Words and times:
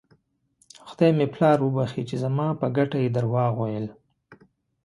خدای 0.89 1.11
مې 1.17 1.27
پلار 1.33 1.57
وبښي 1.61 2.03
چې 2.09 2.15
زما 2.23 2.47
په 2.59 2.67
ګټه 2.77 2.97
یې 3.03 3.09
درواغ 3.17 3.53
ویل. 3.57 3.87